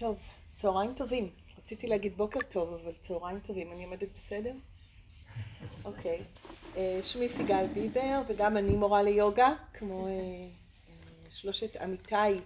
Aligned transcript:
טוב, 0.00 0.18
צהריים 0.52 0.94
טובים. 0.94 1.30
רציתי 1.58 1.86
להגיד 1.86 2.16
בוקר 2.16 2.40
טוב, 2.48 2.72
אבל 2.72 2.92
צהריים 3.00 3.40
טובים. 3.40 3.72
אני 3.72 3.84
עומדת 3.84 4.08
בסדר? 4.14 4.52
אוקיי. 5.84 6.22
אה, 6.76 7.00
שמי 7.02 7.28
סיגל 7.28 7.66
ביבר, 7.66 8.22
וגם 8.28 8.56
אני 8.56 8.76
מורה 8.76 9.02
ליוגה, 9.02 9.48
כמו 9.74 10.06
אה, 10.06 10.12
אה, 10.12 10.46
שלושת 11.30 11.76
עמיתיי 11.76 12.40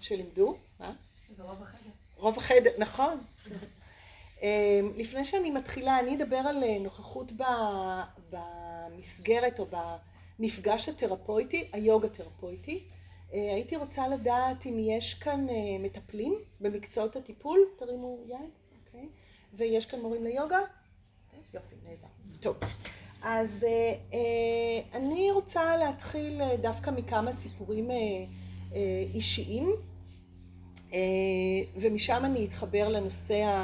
שלימדו. 0.00 0.56
מה? 0.80 0.92
רוב 1.38 1.62
החדר. 1.62 1.90
רוב 2.16 2.38
החדר, 2.38 2.70
נכון. 2.78 3.20
לפני 4.96 5.24
שאני 5.24 5.50
מתחילה, 5.50 5.98
אני 5.98 6.16
אדבר 6.16 6.36
על 6.36 6.78
נוכחות 6.80 7.32
במסגרת 8.30 9.58
או 9.58 9.66
במפגש 10.38 10.88
התרפויטי, 10.88 11.68
היוגה 11.72 12.08
תרפויטי. 12.08 12.84
אה, 13.34 13.54
הייתי 13.54 13.76
רוצה 13.76 14.08
לדעת 14.08 14.66
אם 14.66 14.76
יש 14.78 15.14
כאן 15.14 15.46
אה, 15.48 15.54
מטפלים 15.80 16.34
במקצועות 16.60 17.16
הטיפול, 17.16 17.58
תרימו 17.78 18.18
יד, 18.28 18.50
אוקיי, 18.86 19.08
ויש 19.54 19.86
כאן 19.86 20.00
מורים 20.00 20.24
ליוגה? 20.24 20.58
יופי, 21.54 21.74
נהדר. 21.84 22.06
טוב, 22.40 22.56
אז 23.22 23.66
אה, 24.12 24.80
אני 24.94 25.30
רוצה 25.30 25.76
להתחיל 25.76 26.40
דווקא 26.62 26.90
מכמה 26.90 27.32
סיפורים 27.32 27.90
אישיים, 29.14 29.72
ומשם 31.76 32.22
אני 32.24 32.44
אתחבר 32.46 32.88
לנושא 32.88 33.62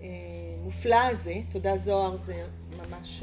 המופלא 0.00 0.96
הזה, 1.10 1.34
תודה 1.50 1.76
זוהר, 1.76 2.16
זה 2.16 2.44
ממש 2.76 3.22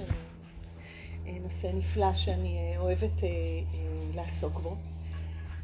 נושא 1.26 1.68
נפלא 1.74 2.14
שאני 2.14 2.78
אוהבת 2.78 3.22
לעסוק 4.16 4.60
בו. 4.60 4.76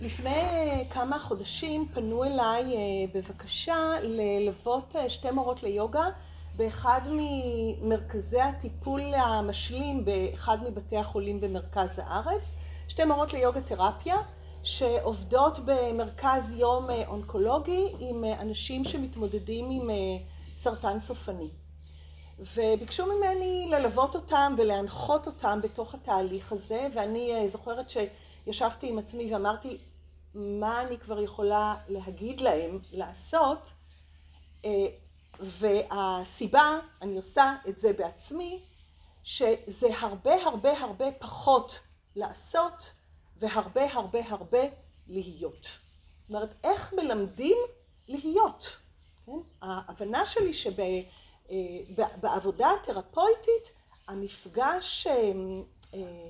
לפני 0.02 0.44
כמה 0.90 1.20
חודשים 1.20 1.88
פנו 1.94 2.24
אליי 2.24 2.64
אה, 2.64 2.80
בבקשה 3.14 3.76
ללוות 4.02 4.96
אה, 4.96 5.10
שתי 5.10 5.31
מורות 5.31 5.64
ליוגה 5.64 6.06
באחד 6.56 7.02
ממרכזי 7.12 8.42
הטיפול 8.42 9.02
המשלים 9.14 10.06
באחד 10.06 10.58
מבתי 10.64 10.98
החולים 10.98 11.42
במרכז 11.42 12.02
הארץ, 12.04 12.54
שתי 12.88 13.06
מורות 13.06 13.34
ליוגה 13.34 13.62
תרפיה 13.62 14.16
שעובדות 14.64 15.59
במרכז 15.66 16.54
יום 16.58 16.89
אה, 16.89 17.08
אונקולוגי 17.08 17.88
עם 18.00 18.23
אנשים 18.39 18.84
שמתמודדים 18.84 19.70
עם 19.70 19.89
סרטן 20.56 21.00
סופני. 21.00 21.50
וביקשו 22.56 23.06
ממני 23.06 23.67
ללוות 23.72 24.16
אותם 24.16 24.56
ולהנחות 24.58 25.28
אותם 25.28 25.59
בתוך 25.64 25.95
התהליך 25.95 26.52
הזה, 26.52 26.88
ואני 26.95 27.48
זוכרת 27.48 27.89
שישבתי 28.48 28.90
עם 28.90 28.98
עצמי 28.98 29.34
ואמרתי, 29.34 29.78
מה 30.36 30.81
אני 30.81 30.98
כבר 30.98 31.22
יכולה 31.22 31.76
להגיד 31.88 32.42
להם 32.42 32.80
לעשות, 32.92 33.72
אה, 34.66 34.88
והסיבה, 35.39 36.80
אני 37.02 37.17
עושה 37.17 37.56
את 37.70 37.80
זה 37.80 37.94
בעצמי, 37.94 38.62
שזה 39.23 39.88
הרבה 40.00 40.44
הרבה 40.44 40.80
הרבה 40.80 41.12
פחות 41.20 41.80
לעשות 42.16 42.94
והרבה 43.38 43.94
הרבה 43.94 44.20
הרבה 44.28 44.59
להיות. 45.08 45.64
זאת 45.64 46.30
אומרת, 46.30 46.54
איך 46.64 46.94
מלמדים 46.94 47.58
להיות? 48.08 48.78
כן? 49.26 49.32
ההבנה 49.61 50.26
שלי 50.26 50.52
שבעבודה 51.50 52.67
התרפויטית 52.82 53.72
המפגש 54.08 55.08
אה, 55.08 55.32
אה, 55.94 56.30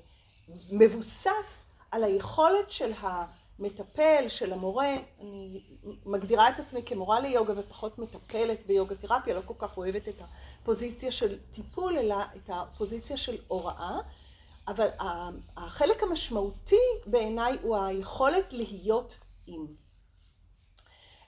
מבוסס 0.71 1.66
על 1.91 2.03
היכולת 2.03 2.71
של 2.71 2.93
ה... 2.93 3.25
מטפל 3.59 4.25
של 4.27 4.53
המורה, 4.53 4.95
אני 5.21 5.63
מגדירה 6.05 6.49
את 6.49 6.59
עצמי 6.59 6.83
כמורה 6.85 7.19
ליוגה 7.19 7.53
ופחות 7.57 7.99
מטפלת 7.99 8.65
ביוגה 8.65 8.95
תרפיה, 8.95 9.33
לא 9.33 9.41
כל 9.45 9.53
כך 9.59 9.77
אוהבת 9.77 10.07
את 10.07 10.21
הפוזיציה 10.21 11.11
של 11.11 11.37
טיפול, 11.51 11.97
אלא 11.97 12.15
את 12.35 12.49
הפוזיציה 12.53 13.17
של 13.17 13.37
הוראה, 13.47 13.99
אבל 14.67 14.87
החלק 15.57 16.03
המשמעותי 16.03 16.75
בעיניי 17.05 17.57
הוא 17.61 17.77
היכולת 17.77 18.53
להיות 18.53 19.17
עם. 19.47 19.67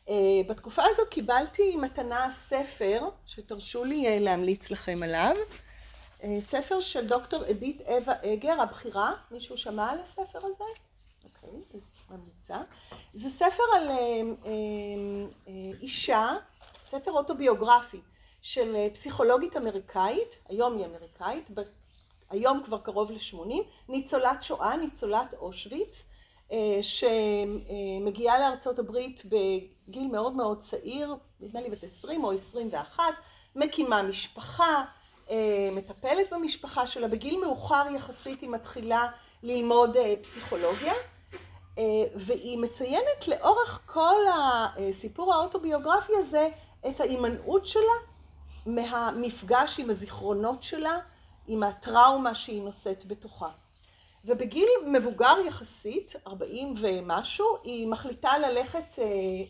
אה, 0.10 0.16
בתקופה 0.50 0.84
הזאת 0.86 1.08
קיבלתי 1.10 1.76
מתנה 1.76 2.28
ספר, 2.32 3.10
שתרשו 3.26 3.84
לי 3.84 4.08
אה, 4.08 4.20
להמליץ 4.20 4.72
לכם 4.72 5.04
עליו, 5.04 5.36
ספר 6.40 6.80
של 6.80 7.08
דוקטור 7.08 7.50
אדית 7.50 7.82
אווה 7.82 8.14
אגר, 8.34 8.62
הבחירה, 8.62 9.14
מישהו 9.32 9.58
שמע 9.58 9.90
על 9.90 10.00
הספר 10.00 10.40
הזה? 10.44 10.64
אוקיי, 11.24 11.60
אז 11.74 11.82
ממליצה. 12.10 12.58
זה 13.14 13.30
ספר 13.30 13.64
על 13.76 13.88
אה, 13.88 13.96
אה, 13.96 14.52
אה, 15.48 15.54
אישה, 15.82 16.28
ספר 16.90 17.12
אוטוביוגרפי 17.12 18.02
של 18.42 18.76
פסיכולוגית 18.94 19.58
אמריקאית, 19.58 20.36
היום 20.50 20.78
היא 20.78 20.86
אמריקאית, 20.86 21.50
היום 22.30 22.64
כבר 22.64 22.78
קרוב 22.78 23.12
לשמונים, 23.12 23.64
ניצולת 23.90 24.44
שואה, 24.44 24.78
ניצולת 24.78 25.34
אושוויץ, 25.34 26.06
שמגיעה 26.82 28.40
לארצות 28.40 28.80
הברית 28.80 29.22
בגיל 29.26 30.08
מאוד 30.08 30.36
מאוד 30.36 30.62
צעיר, 30.62 31.16
נדמה 31.40 31.62
לי 31.62 31.70
בת 31.70 31.84
עשרים 31.84 32.24
או 32.24 32.32
עשרים 32.32 32.70
ואחת, 32.72 33.14
מקימה 33.56 34.02
משפחה, 34.04 34.86
מטפלת 35.72 36.34
במשפחה 36.34 36.88
שלה, 36.88 37.08
בגיל 37.08 37.40
מאוחר 37.40 37.84
יחסית 37.96 38.42
היא 38.42 38.50
מתחילה 38.50 39.06
ללמוד 39.44 39.98
פסיכולוגיה. 40.22 40.94
אה, 41.80 41.84
והיא 42.16 42.58
מציינת 42.58 43.28
לאורך 43.28 43.80
כל 43.86 44.22
הסיפור 44.34 45.34
האוטוביוגרפי 45.34 46.14
הזה 46.16 46.48
את 46.88 47.00
ההימנעות 47.00 47.68
שלה 47.68 47.94
מהמפגש 48.66 49.80
עם 49.80 49.90
הזיכרונות 49.90 50.64
שלה, 50.64 50.98
עם 51.48 51.64
הטראומה 51.64 52.36
שהיא 52.36 52.62
נושאת 52.62 53.06
בתוכה. 53.06 53.50
ובגיל 54.26 54.70
מבוגר 54.88 55.36
יחסית, 55.48 56.16
40 56.28 56.74
ומשהו, 56.82 57.46
היא 57.64 57.88
מחליטה 57.88 58.38
ללכת 58.38 59.00
אה, 59.00 59.06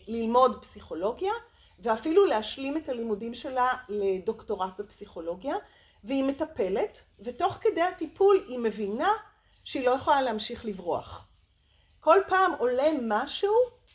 ללמוד 0.08 0.62
פסיכולוגיה 0.62 1.32
ואפילו 1.82 2.24
להשלים 2.24 2.76
את 2.76 2.88
הלימודים 2.88 3.34
שלה 3.34 3.68
לדוקטורט 3.88 4.80
בפסיכולוגיה 4.80 5.56
והיא 6.04 6.24
מטפלת 6.24 7.02
ותוך 7.20 7.58
כדי 7.60 7.82
הטיפול 7.82 8.44
היא 8.48 8.58
מבינה 8.58 9.12
שהיא 9.64 9.86
לא 9.86 9.90
יכולה 9.90 10.22
להמשיך 10.22 10.64
לברוח. 10.64 11.26
כל 12.00 12.18
פעם 12.28 12.52
עולה 12.58 12.88
משהו 13.02 13.54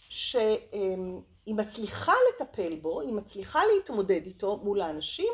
שהיא 0.10 1.56
מצליחה 1.56 2.14
לטפל 2.30 2.76
בו, 2.76 3.02
היא 3.02 3.14
מצליחה 3.14 3.60
להתמודד 3.76 4.26
איתו 4.26 4.58
מול 4.58 4.82
האנשים, 4.82 5.34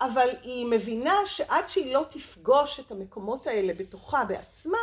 אבל 0.00 0.28
היא 0.42 0.66
מבינה 0.66 1.14
שעד 1.26 1.68
שהיא 1.68 1.94
לא 1.94 2.04
תפגוש 2.10 2.80
את 2.80 2.90
המקומות 2.90 3.46
האלה 3.46 3.74
בתוכה 3.74 4.24
בעצמה, 4.24 4.78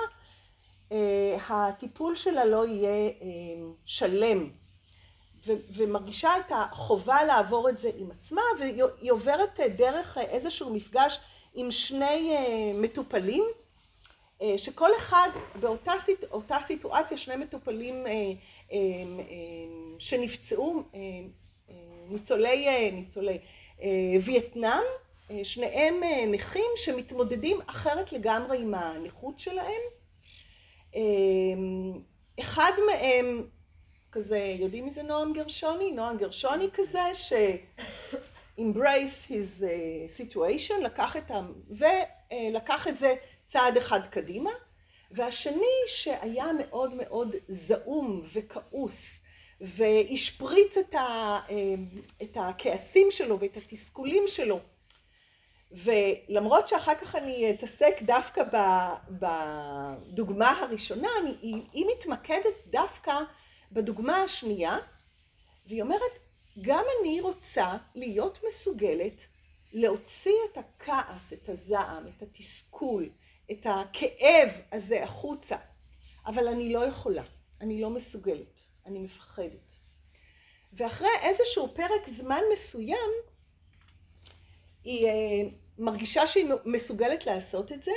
אה, 0.91 1.37
הטיפול 1.49 2.15
שלה 2.15 2.45
לא 2.45 2.67
יהיה 2.67 3.09
אה, 3.09 3.25
ומרגישה 5.47 6.29
את 6.38 6.51
החובה 6.56 7.23
לעבור 7.23 7.69
את 7.69 7.79
זה 7.79 7.89
עם 7.97 8.11
עצמה, 8.11 8.41
והיא 8.59 9.11
עוברת 9.11 9.59
דרך 9.78 10.17
איזשהו 10.17 10.73
מפגש 10.73 11.19
עם 11.53 11.72
שני 11.72 12.35
אה, 12.35 12.72
מטופלים, 12.73 13.44
אה, 14.41 14.57
שכל 14.57 14.89
אחד 14.97 15.29
באותה 15.59 15.91
סיט, 16.00 16.25
סיטואציה, 16.67 17.17
שני 17.17 17.35
מטופלים 17.35 18.07
אה, 18.07 18.11
אה, 18.72 18.78
שנפצעו, 20.00 20.84
ניצולי, 22.09 22.91
ניצולי 22.91 23.39
וייטנאם, 24.22 24.84
שניהם 25.44 26.01
נכים 26.28 26.66
שמתמודדים 26.75 27.57
אחרת 27.67 28.11
לגמרי 28.11 28.61
עם 28.61 28.73
הנכות 28.73 29.39
שלהם. 29.39 29.81
אחד 32.39 32.72
מהם 32.88 33.47
כזה, 34.15 34.55
יודעים 34.59 34.85
מי 34.85 34.91
זה 34.91 35.03
נועם 35.03 35.33
גרשוני? 35.33 35.91
נועם 35.91 36.17
גרשוני 36.17 36.67
כזה 36.73 37.13
ש... 37.13 37.34
embrace 38.59 39.29
his 39.29 39.63
situation, 40.17 40.84
לקח 40.84 41.17
את 41.17 41.31
ה... 41.31 41.41
ולקח 41.69 42.87
את 42.87 42.99
זה 42.99 43.13
צעד 43.45 43.78
אחד 43.78 44.05
קדימה, 44.05 44.49
והשני 45.11 45.75
שהיה 45.87 46.45
מאוד 46.59 46.93
מאוד 46.95 47.35
זעום 47.47 48.22
וכעוס 48.34 49.22
והשפריץ 49.61 50.78
את, 50.78 50.95
ה, 50.95 51.40
את 52.22 52.37
הכעסים 52.40 53.07
שלו 53.11 53.40
ואת 53.40 53.57
התסכולים 53.57 54.23
שלו 54.28 54.59
ולמרות 55.72 56.67
שאחר 56.67 56.95
כך 56.95 57.16
אני 57.16 57.49
אתעסק 57.49 58.01
דווקא 58.01 58.43
בדוגמה 59.09 60.49
הראשונה, 60.49 61.09
אני, 61.22 61.35
היא, 61.41 61.61
היא 61.73 61.85
מתמקדת 61.97 62.53
דווקא 62.67 63.13
בדוגמה 63.75 64.16
השנייה 64.17 64.77
והיא 65.66 65.81
אומרת 65.81 66.11
גם 66.61 66.83
אני 67.01 67.22
רוצה 67.22 67.77
להיות 67.95 68.39
מסוגלת 68.47 69.25
להוציא 69.73 70.31
את 70.51 70.57
הכעס, 70.57 71.33
את 71.33 71.49
הזעם, 71.49 72.07
את 72.07 72.22
התסכול, 72.22 73.09
את 73.51 73.66
הכאב 73.69 74.49
הזה 74.72 75.03
החוצה, 75.03 75.55
אבל 76.25 76.47
אני 76.47 76.73
לא 76.73 76.85
יכולה, 76.85 77.23
אני 77.61 77.81
לא 77.81 77.89
מסוגלת, 77.89 78.61
אני 78.85 78.99
מפחדת. 78.99 79.75
ואחרי 80.73 81.07
איזשהו 81.23 81.75
פרק 81.75 82.07
זמן 82.07 82.41
מסוים, 82.53 83.11
היא 84.83 85.07
אה, 85.07 85.49
מרגישה 85.78 86.28
שהיא 86.28 86.45
מסוגלת 86.66 87.25
לעשות 87.25 87.71
את 87.71 87.83
זה, 87.83 87.91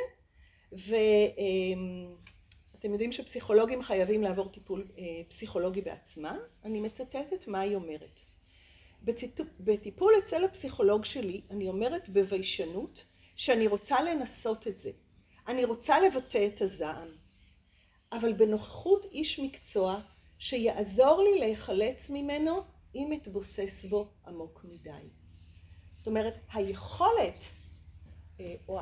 ואתם 2.79 2.93
יודעים 2.93 3.13
שפסיכולוגים 3.13 3.83
חייבים 3.83 4.23
לעבור 4.23 4.49
טיפול 4.49 4.89
אה, 4.99 5.05
פסיכולוגי 5.29 5.81
בעצמם. 5.81 6.39
אני 6.65 6.81
מצטטת 6.81 7.47
מה 7.47 7.61
היא 7.61 7.75
אומרת. 7.75 8.21
בטיפול 9.61 10.13
אצל 10.19 10.45
הפסיכולוג 10.45 11.05
שלי, 11.05 11.41
אני 11.51 11.69
אומרת 11.69 12.09
בביישנות 12.09 13.05
שאני 13.37 13.67
רוצה 13.67 14.03
לנסות 14.03 14.67
את 14.67 14.79
זה. 14.79 14.91
אני 15.49 15.65
רוצה 15.65 16.01
לבטא 16.01 16.47
את 16.47 16.61
הזעם. 16.61 17.09
אבל 18.13 18.33
בנוכחות 18.33 19.05
איש 19.05 19.41
מקצוע 19.41 20.01
שיעזור 20.39 21.23
לי 21.23 21.39
להיחלץ 21.39 22.11
ממנו 22.11 22.63
אם 22.95 23.13
אתבוסס 23.13 23.85
בו 23.91 24.09
עמוק 24.27 24.65
מדי. 24.65 25.09
זאת 25.97 26.07
אומרת, 26.07 26.35
היכולת 26.53 27.45
אה, 28.41 28.55
או 28.69 28.81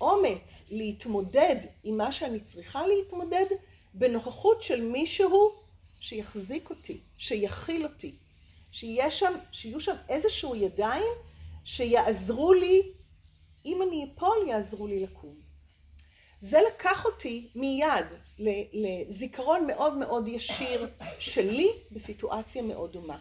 האומץ 0.00 0.64
להתמודד 0.70 1.56
עם 1.84 1.96
מה 1.96 2.12
שאני 2.12 2.40
צריכה 2.40 2.86
להתמודד 2.86 3.46
בנוכחות 3.94 4.62
של 4.62 4.80
מישהו 4.80 5.52
שיחזיק 6.00 6.70
אותי, 6.70 7.00
שיכיל 7.16 7.84
אותי, 7.84 8.14
שיהיה 8.70 9.10
שם, 9.10 9.34
שיהיו 9.52 9.80
שם 9.80 9.96
איזשהו 10.08 10.56
ידיים 10.56 11.12
שיעזרו 11.64 12.52
לי, 12.52 12.82
אם 13.64 13.82
אני 13.82 14.06
אפול 14.14 14.48
יעזרו 14.48 14.86
לי 14.86 15.00
לקום. 15.00 15.34
זה 16.40 16.58
לקח 16.66 17.04
אותי 17.04 17.48
מיד 17.54 18.06
לזיכרון 18.72 19.66
מאוד 19.66 19.96
מאוד 19.96 20.28
ישיר 20.28 20.88
שלי 21.18 21.68
בסיטואציה 21.92 22.62
מאוד 22.62 22.92
דומה. 22.92 23.18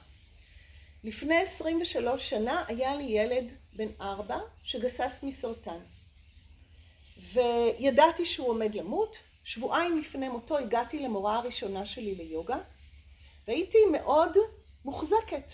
לפני 1.04 1.36
23 1.36 2.30
שנה 2.30 2.64
היה 2.68 2.96
לי 2.96 3.04
ילד 3.04 3.46
בן 3.74 3.88
ארבע 4.02 4.38
שגסס 4.64 5.20
מסרטן. 5.24 5.80
וידעתי 7.18 8.26
שהוא 8.26 8.50
עומד 8.50 8.76
למות. 8.76 9.18
שבועיים 9.46 9.98
לפני 9.98 10.30
מותו 10.30 10.58
הגעתי 10.58 11.00
למורה 11.00 11.36
הראשונה 11.36 11.86
שלי 11.86 12.16
ליוגה, 12.16 12.58
והייתי 13.48 13.78
מאוד 13.92 14.38
מוחזקת. 14.86 15.52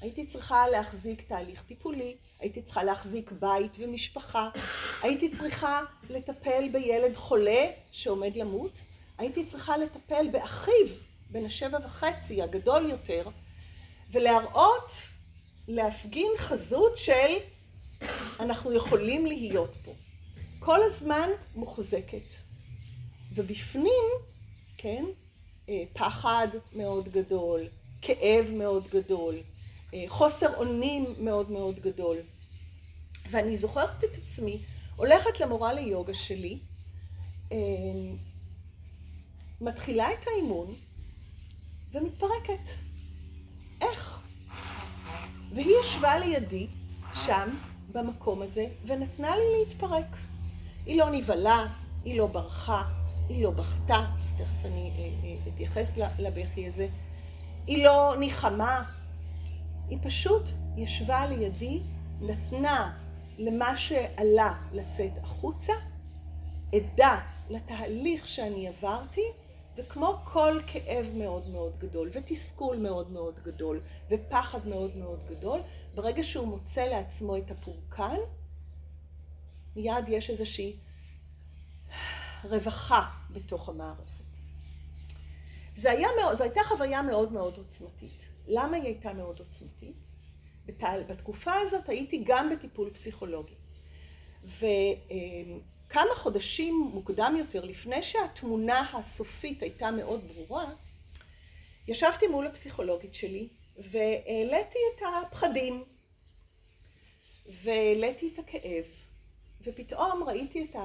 הייתי 0.00 0.26
צריכה 0.26 0.68
להחזיק 0.68 1.28
תהליך 1.28 1.62
טיפולי, 1.62 2.16
הייתי 2.40 2.62
צריכה 2.62 2.84
להחזיק 2.84 3.32
בית 3.32 3.76
ומשפחה, 3.78 4.50
הייתי 5.02 5.36
צריכה 5.36 5.80
לטפל 6.10 6.68
בילד 6.72 7.16
חולה 7.16 7.66
שעומד 7.92 8.36
למות, 8.36 8.80
הייתי 9.18 9.46
צריכה 9.46 9.76
לטפל 9.76 10.28
באחיו 10.32 10.86
בן 11.30 11.44
השבע 11.44 11.78
וחצי, 11.84 12.42
הגדול 12.42 12.90
יותר, 12.90 13.28
ולהראות, 14.12 14.92
להפגין 15.68 16.30
חזות 16.38 16.98
של 16.98 17.36
אנחנו 18.40 18.72
יכולים 18.72 19.26
להיות 19.26 19.74
פה. 19.84 19.92
כל 20.68 20.82
הזמן 20.82 21.28
מוחזקת. 21.54 22.34
ובפנים, 23.34 24.04
כן, 24.76 25.04
אה, 25.68 25.82
פחד 25.92 26.48
מאוד 26.72 27.08
גדול, 27.08 27.60
כאב 28.02 28.50
מאוד 28.52 28.88
גדול, 28.88 29.34
אה, 29.94 30.04
חוסר 30.08 30.56
אונים 30.56 31.14
מאוד 31.18 31.50
מאוד 31.50 31.80
גדול. 31.80 32.16
ואני 33.30 33.56
זוכרת 33.56 34.04
את 34.04 34.10
עצמי 34.24 34.58
הולכת 34.96 35.40
למורה 35.40 35.72
ליוגה 35.72 36.14
שלי, 36.14 36.58
אה, 37.52 37.56
מתחילה 39.60 40.12
את 40.12 40.26
האימון 40.26 40.74
ומתפרקת. 41.92 42.68
איך? 43.80 44.22
והיא 45.54 45.76
ישבה 45.80 46.18
לידי, 46.18 46.66
שם, 47.12 47.56
במקום 47.92 48.42
הזה, 48.42 48.66
ונתנה 48.86 49.36
לי 49.36 49.44
להתפרק. 49.58 50.27
היא 50.88 50.98
לא 50.98 51.10
נבהלה, 51.10 51.66
היא 52.04 52.18
לא 52.18 52.26
ברחה, 52.26 52.82
היא 53.28 53.44
לא 53.44 53.50
בכתה, 53.50 54.04
תכף 54.38 54.64
אני 54.64 54.92
אה, 54.98 55.28
אה, 55.28 55.36
אתייחס 55.54 55.96
לבכי 56.18 56.66
הזה, 56.66 56.88
היא 57.66 57.84
לא 57.84 58.14
ניחמה, 58.18 58.82
היא 59.88 59.98
פשוט 60.02 60.42
ישבה 60.76 61.26
לידי, 61.26 61.82
נתנה 62.20 62.96
למה 63.38 63.76
שעלה 63.76 64.52
לצאת 64.72 65.18
החוצה, 65.22 65.72
עדה 66.74 67.20
לתהליך 67.50 68.28
שאני 68.28 68.68
עברתי, 68.68 69.24
וכמו 69.76 70.16
כל 70.24 70.60
כאב 70.66 71.10
מאוד 71.14 71.48
מאוד 71.48 71.76
גדול, 71.78 72.10
ותסכול 72.12 72.76
מאוד 72.76 73.10
מאוד 73.10 73.40
גדול, 73.44 73.80
ופחד 74.10 74.68
מאוד 74.68 74.96
מאוד 74.96 75.24
גדול, 75.28 75.60
ברגע 75.94 76.22
שהוא 76.22 76.46
מוצא 76.46 76.82
לעצמו 76.82 77.36
את 77.36 77.50
הפורקן, 77.50 78.16
מיד 79.78 80.08
יש 80.08 80.30
איזושהי 80.30 80.76
רווחה 82.44 83.10
בתוך 83.30 83.68
המערכת. 83.68 84.22
זה 85.76 85.90
היה 85.90 86.08
מאוד, 86.20 86.38
זו 86.38 86.44
הייתה 86.44 86.60
חוויה 86.64 87.02
מאוד 87.02 87.32
מאוד 87.32 87.56
עוצמתית. 87.56 88.28
למה 88.46 88.76
היא 88.76 88.84
הייתה 88.84 89.12
מאוד 89.12 89.38
עוצמתית? 89.38 89.96
בתקופה 91.08 91.52
הזאת 91.54 91.88
הייתי 91.88 92.22
גם 92.26 92.50
בטיפול 92.50 92.90
פסיכולוגי. 92.90 93.54
וכמה 94.44 96.14
חודשים 96.14 96.90
מוקדם 96.92 97.34
יותר, 97.38 97.64
לפני 97.64 98.02
שהתמונה 98.02 98.90
הסופית 98.98 99.62
הייתה 99.62 99.90
מאוד 99.90 100.24
ברורה, 100.28 100.72
ישבתי 101.88 102.26
מול 102.26 102.46
הפסיכולוגית 102.46 103.14
שלי 103.14 103.48
והעליתי 103.76 104.78
את 104.94 105.02
הפחדים 105.26 105.84
והעליתי 107.46 108.30
את 108.34 108.38
הכאב 108.38 109.07
ופתאום 109.60 110.22
ראיתי 110.22 110.64
את 110.64 110.76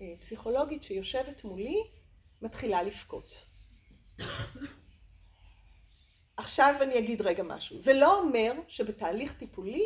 הפסיכולוגית 0.00 0.82
שיושבת 0.82 1.44
מולי 1.44 1.82
מתחילה 2.42 2.82
לבכות. 2.82 3.44
עכשיו 6.36 6.74
אני 6.82 6.98
אגיד 6.98 7.22
רגע 7.22 7.42
משהו. 7.42 7.80
זה 7.80 7.92
לא 7.92 8.20
אומר 8.20 8.52
שבתהליך 8.68 9.34
טיפולי, 9.38 9.84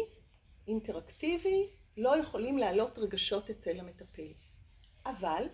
אינטראקטיבי, 0.68 1.68
לא 1.96 2.18
יכולים 2.18 2.58
להעלות 2.58 2.98
רגשות 2.98 3.50
אצל 3.50 3.80
המטפל. 3.80 4.32
אבל 5.06 5.44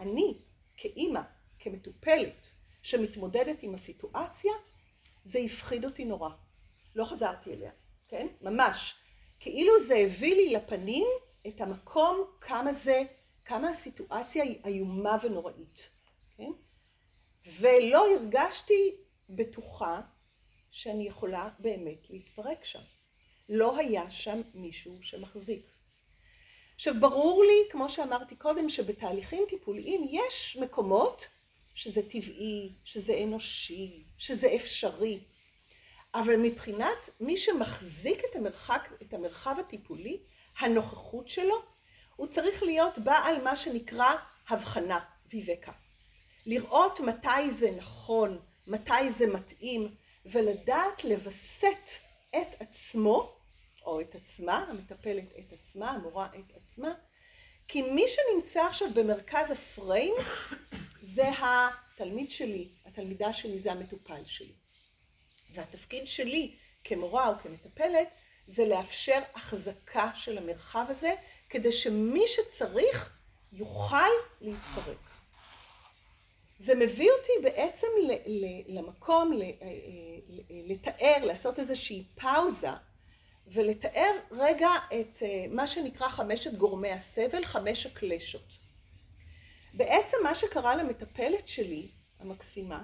אני, 0.00 0.38
כאימא, 0.76 1.20
כמטופלת, 1.58 2.52
שמתמודדת 2.82 3.62
עם 3.62 3.74
הסיטואציה, 3.74 4.52
זה 5.24 5.38
הפחיד 5.38 5.84
אותי 5.84 6.04
נורא. 6.04 6.30
לא 6.96 7.04
חזרתי 7.04 7.52
אליה, 7.52 7.70
כן? 8.08 8.26
ממש. 8.40 8.94
כאילו 9.40 9.72
זה 9.86 9.96
הביא 9.96 10.34
לי 10.34 10.52
לפנים 10.52 11.06
את 11.48 11.60
המקום 11.60 12.24
כמה 12.40 12.72
זה, 12.72 13.02
כמה 13.44 13.68
הסיטואציה 13.68 14.44
היא 14.44 14.58
איומה 14.64 15.16
ונוראית, 15.22 15.88
כן? 16.36 16.50
ולא 17.60 18.06
הרגשתי 18.14 18.96
בטוחה 19.30 20.00
שאני 20.70 21.06
יכולה 21.06 21.48
באמת 21.58 22.10
להתפרק 22.10 22.64
שם. 22.64 22.82
לא 23.48 23.76
היה 23.76 24.10
שם 24.10 24.40
מישהו 24.54 25.02
שמחזיק. 25.02 25.66
עכשיו 26.74 26.94
ברור 27.00 27.44
לי, 27.44 27.70
כמו 27.70 27.90
שאמרתי 27.90 28.36
קודם, 28.36 28.68
שבתהליכים 28.68 29.44
טיפוליים 29.48 30.04
יש 30.08 30.56
מקומות 30.60 31.28
שזה 31.74 32.02
טבעי, 32.02 32.72
שזה 32.84 33.20
אנושי, 33.24 34.04
שזה 34.18 34.54
אפשרי. 34.56 35.20
אבל 36.14 36.36
מבחינת 36.36 37.10
מי 37.20 37.36
שמחזיק 37.36 38.22
את, 38.30 38.36
המרחק, 38.36 38.88
את 39.02 39.14
המרחב 39.14 39.56
הטיפולי, 39.60 40.20
הנוכחות 40.58 41.28
שלו, 41.28 41.62
הוא 42.16 42.26
צריך 42.26 42.62
להיות 42.62 42.98
בעל 42.98 43.42
מה 43.42 43.56
שנקרא 43.56 44.12
הבחנה, 44.48 44.98
ויבקה. 45.32 45.72
לראות 46.46 47.00
מתי 47.00 47.50
זה 47.50 47.70
נכון, 47.70 48.38
מתי 48.66 49.10
זה 49.10 49.26
מתאים, 49.26 49.94
ולדעת 50.26 51.04
לווסת 51.04 51.88
את 52.30 52.62
עצמו, 52.62 53.36
או 53.84 54.00
את 54.00 54.14
עצמה, 54.14 54.66
המטפלת 54.68 55.32
את 55.38 55.52
עצמה, 55.52 55.90
המורה 55.90 56.26
את 56.26 56.56
עצמה, 56.56 56.92
כי 57.68 57.82
מי 57.82 58.04
שנמצא 58.08 58.66
עכשיו 58.66 58.88
במרכז 58.94 59.50
הפריים 59.50 60.14
זה 61.02 61.24
התלמיד 61.38 62.30
שלי, 62.30 62.68
התלמידה 62.86 63.32
שלי 63.32 63.58
זה 63.58 63.72
המטופל 63.72 64.24
שלי. 64.26 64.54
והתפקיד 65.50 66.08
שלי 66.08 66.56
כמורה 66.84 67.28
או 67.28 67.38
כמטפלת 67.38 68.08
זה 68.46 68.66
לאפשר 68.66 69.18
החזקה 69.34 70.10
של 70.14 70.38
המרחב 70.38 70.84
הזה 70.88 71.14
כדי 71.48 71.72
שמי 71.72 72.22
שצריך 72.26 73.18
יוכל 73.52 74.10
להתפרק. 74.40 75.12
זה 76.58 76.74
מביא 76.74 77.10
אותי 77.18 77.32
בעצם 77.42 77.86
למקום 78.68 79.32
אה, 79.32 79.38
אה, 79.46 79.68
לתאר, 80.50 81.24
לעשות 81.24 81.58
איזושהי 81.58 82.04
פאוזה 82.14 82.70
ולתאר 83.46 84.10
רגע 84.30 84.70
את 85.00 85.22
אה, 85.22 85.44
מה 85.50 85.66
שנקרא 85.66 86.08
חמשת 86.08 86.54
גורמי 86.54 86.90
הסבל, 86.90 87.44
חמש 87.44 87.86
הקלשות. 87.86 88.58
בעצם 89.74 90.16
מה 90.22 90.34
שקרה 90.34 90.76
למטפלת 90.76 91.48
שלי, 91.48 91.88
המקסימה, 92.18 92.82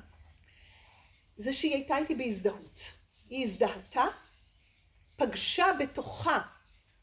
זה 1.37 1.53
שהיא 1.53 1.75
הייתה 1.75 1.99
איתי 1.99 2.15
בהזדהות. 2.15 2.81
היא 3.31 3.45
הזדהתה, 3.45 4.05
פגשה 5.19 5.67
בתוכה 5.79 6.39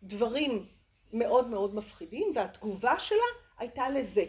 דברים 0.04 0.66
מאוד 1.14 1.48
מאוד 1.48 1.76
מפחידים, 1.76 2.32
והתגובה 2.36 3.00
שלה 3.00 3.18
הייתה 3.58 3.90
לזה. 3.90 4.26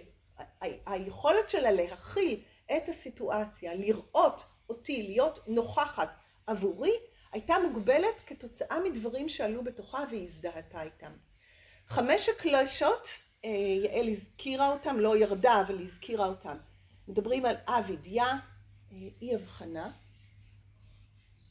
היכולת 0.86 1.50
שלה 1.50 1.70
להכיל 1.70 2.42
את 2.76 2.88
הסיטואציה, 2.88 3.74
לראות 3.74 4.44
אותי, 4.68 5.02
להיות 5.02 5.48
נוכחת 5.48 6.16
עבורי, 6.46 6.92
הייתה 7.32 7.54
מוגבלת 7.68 8.14
כתוצאה 8.26 8.80
מדברים 8.80 9.28
שעלו 9.28 9.64
בתוכה 9.64 10.04
והיא 10.10 10.24
הזדהתה 10.24 10.82
איתם. 10.82 11.12
חמש 11.86 12.28
הקלשות, 12.28 13.08
אה, 13.44 13.50
יעל 13.84 14.08
הזכירה 14.08 14.72
אותם, 14.72 14.98
לא 14.98 15.16
ירדה 15.16 15.60
אבל 15.60 15.78
הזכירה 15.78 16.26
אותם. 16.26 16.56
מדברים 17.08 17.44
על 17.44 17.56
אבידיה, 17.66 18.26
אה, 18.26 18.38
אי 19.22 19.34
הבחנה, 19.34 19.90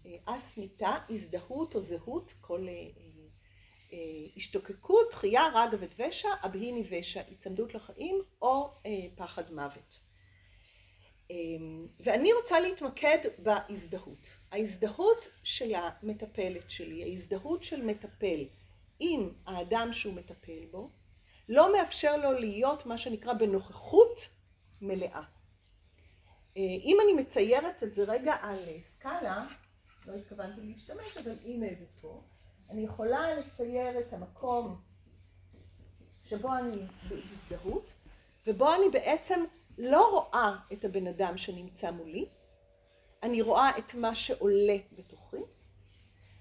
אה, 0.05 0.97
הזדהות 1.09 1.75
או 1.75 1.81
זהות, 1.81 2.33
כל 2.41 2.67
השתוקקות, 4.35 5.13
חייה, 5.13 5.47
רגע 5.47 5.77
ודבשה, 5.79 6.29
אבהיני 6.45 6.83
ושע, 6.89 7.21
היצמדות 7.27 7.75
לחיים 7.75 8.21
או 8.41 8.74
פחד 9.15 9.53
מוות. 9.53 10.00
ואני 12.00 12.33
רוצה 12.33 12.59
להתמקד 12.59 13.17
בהזדהות. 13.39 14.29
ההזדהות 14.51 15.29
של 15.43 15.74
המטפלת 15.75 16.71
שלי, 16.71 17.03
ההזדהות 17.03 17.63
של 17.63 17.81
מטפל 17.81 18.45
עם 19.00 19.29
האדם 19.45 19.93
שהוא 19.93 20.13
מטפל 20.13 20.65
בו, 20.71 20.89
לא 21.50 21.74
מאפשר 21.74 22.17
לו 22.17 22.39
להיות 22.39 22.85
מה 22.85 22.97
שנקרא 22.97 23.33
בנוכחות 23.33 24.29
מלאה. 24.81 25.21
אם 26.57 26.97
אני 27.03 27.13
מציירת 27.13 27.83
את 27.83 27.93
זה 27.93 28.03
רגע 28.03 28.35
על 28.41 28.59
סקאלה, 28.83 29.45
לא 30.07 30.13
התכוונתי 30.13 30.62
להשתמש, 30.62 31.17
אבל 31.17 31.35
הנה 31.45 31.67
זה 31.79 31.85
פה, 32.01 32.21
אני 32.69 32.81
יכולה 32.81 33.35
לצייר 33.35 34.00
את 34.00 34.13
המקום 34.13 34.81
שבו 36.24 36.55
אני 36.57 36.88
בהזדהות, 37.09 37.93
ובו 38.47 38.74
אני 38.74 38.89
בעצם 38.91 39.43
לא 39.77 40.09
רואה 40.12 40.57
את 40.74 40.85
הבן 40.85 41.07
אדם 41.07 41.38
שנמצא 41.38 41.91
מולי, 41.91 42.25
אני 43.24 43.41
רואה 43.41 43.77
את 43.77 43.93
מה 43.95 44.15
שעולה 44.15 44.77
בתוכי. 44.97 45.38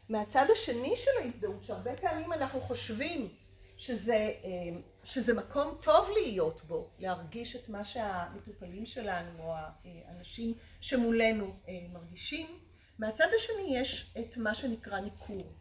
מהצד 0.08 0.46
השני 0.52 0.96
של 0.96 1.10
ההזדהות, 1.22 1.64
שהרבה 1.64 1.96
פעמים 1.96 2.32
אנחנו 2.32 2.60
חושבים 2.60 3.28
שזה, 3.76 4.14
אה, 4.44 4.50
שזה 5.04 5.34
מקום 5.34 5.78
טוב 5.82 6.08
להיות 6.14 6.64
בו, 6.64 6.90
להרגיש 6.98 7.56
את 7.56 7.68
מה 7.68 7.84
שהמטופלים 7.84 8.86
שלנו 8.86 9.42
או 9.42 9.54
האנשים 9.84 10.54
שמולנו 10.80 11.56
אה, 11.68 11.72
מרגישים, 11.92 12.46
מהצד 12.98 13.28
השני 13.36 13.78
יש 13.78 14.14
את 14.18 14.36
מה 14.36 14.54
שנקרא 14.54 15.00
ניכור. 15.00 15.52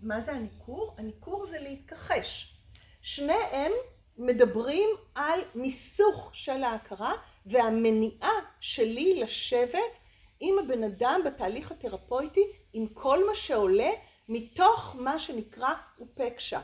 מה 0.00 0.20
זה 0.20 0.32
הניכור? 0.32 0.94
הניכור 0.98 1.46
זה 1.46 1.58
להתכחש. 1.58 2.54
שניהם 3.02 3.72
מדברים 4.18 4.88
על 5.14 5.40
מיסוך 5.54 6.30
של 6.32 6.62
ההכרה 6.62 7.12
והמניעה 7.46 8.32
שלי 8.60 9.20
לשבת 9.20 9.98
עם 10.40 10.58
הבן 10.58 10.82
אדם 10.84 11.20
בתהליך 11.26 11.72
התרפויטי 11.72 12.44
עם 12.72 12.86
כל 12.86 13.26
מה 13.26 13.34
שעולה 13.34 13.90
מתוך 14.28 14.96
מה 14.98 15.18
שנקרא 15.18 15.72
אופקשה, 16.00 16.60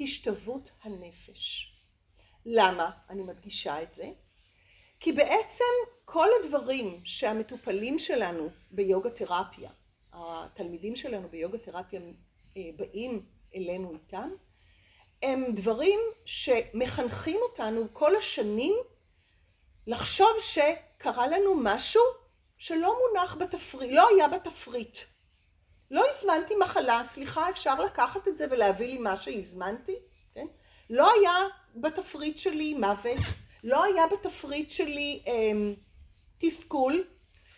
השתוות 0.00 0.70
הנפש. 0.82 1.72
למה 2.46 2.90
אני 3.10 3.22
מדגישה 3.22 3.82
את 3.82 3.94
זה? 3.94 4.10
כי 5.00 5.12
בעצם 5.12 5.64
כל 6.12 6.28
הדברים 6.40 7.00
שהמטופלים 7.04 7.98
שלנו 7.98 8.48
ביוגה 8.70 9.10
תרפיה, 9.10 9.70
התלמידים 10.12 10.96
שלנו 10.96 11.28
ביוגה 11.28 11.58
תרפיה 11.58 12.00
אה, 12.56 12.62
באים 12.76 13.26
אלינו 13.54 13.92
איתם, 13.92 14.30
הם 15.22 15.44
דברים 15.54 16.00
שמחנכים 16.24 17.40
אותנו 17.42 17.86
כל 17.92 18.16
השנים 18.16 18.74
לחשוב 19.86 20.28
שקרה 20.40 21.26
לנו 21.26 21.54
משהו 21.56 22.02
שלא 22.58 22.96
מונח 23.00 23.36
בתפריט, 23.40 23.92
לא 23.92 24.08
היה 24.08 24.28
בתפריט. 24.28 24.98
לא 25.90 26.04
הזמנתי 26.10 26.54
מחלה, 26.56 27.02
סליחה 27.04 27.50
אפשר 27.50 27.84
לקחת 27.84 28.28
את 28.28 28.36
זה 28.36 28.46
ולהביא 28.50 28.86
לי 28.86 28.98
מה 28.98 29.20
שהזמנתי, 29.20 29.96
כן? 30.34 30.46
לא 30.90 31.10
היה 31.12 31.46
בתפריט 31.76 32.38
שלי 32.38 32.74
מוות, 32.74 33.18
לא 33.64 33.84
היה 33.84 34.06
בתפריט 34.06 34.70
שלי 34.70 35.22
אה, 35.26 35.52
תסכול. 36.42 37.04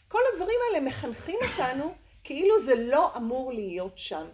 כל 0.08 0.18
הדברים 0.32 0.56
האלה 0.66 0.86
מחנכים 0.86 1.38
אותנו 1.42 1.94
כאילו 2.24 2.62
זה 2.62 2.74
לא 2.74 3.16
אמור 3.16 3.52
להיות 3.52 3.98
שם. 3.98 4.26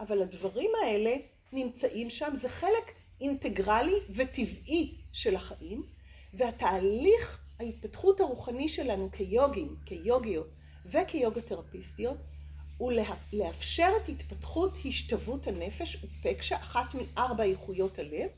אבל 0.00 0.22
הדברים 0.22 0.70
האלה 0.82 1.14
נמצאים 1.52 2.10
שם, 2.10 2.34
זה 2.34 2.48
חלק 2.48 2.92
אינטגרלי 3.20 4.00
וטבעי 4.10 4.94
של 5.12 5.36
החיים, 5.36 5.86
והתהליך 6.34 7.40
ההתפתחות 7.60 8.20
הרוחני 8.20 8.68
שלנו 8.68 9.10
כיוגים, 9.12 9.76
כיוגיות 9.86 10.48
וכיוגה 10.86 11.40
תרפיסטיות, 11.40 12.16
הוא 12.78 12.92
לאפשר 13.32 13.88
את 13.96 14.08
התפתחות 14.08 14.78
השתוות 14.84 15.46
הנפש 15.46 15.96
ופקשה, 16.04 16.56
אחת 16.56 16.94
מארבע 16.94 17.44
איכויות 17.44 17.98
הלב, 17.98 18.28